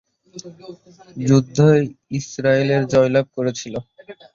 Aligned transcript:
যুদ্ধে 1.27 1.67
ইসরায়েল 2.19 2.71
জয়লাভ 2.93 3.25
করেছিলো। 3.37 3.79